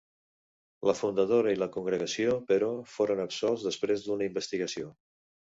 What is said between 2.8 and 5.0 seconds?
foren absolts després d'una investigació.